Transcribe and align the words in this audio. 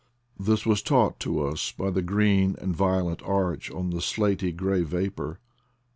This 0.39 0.65
was 0.65 0.81
taught 0.81 1.19
to 1.19 1.43
us 1.45 1.73
by 1.73 1.91
the 1.91 2.01
green 2.01 2.55
and 2.59 2.75
violent 2.75 3.21
arch 3.21 3.69
on 3.69 3.91
the 3.91 4.01
slaty 4.01 4.51
gray 4.51 4.81
vapor. 4.81 5.39